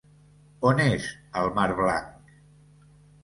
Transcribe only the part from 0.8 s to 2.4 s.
és el mar Blanc?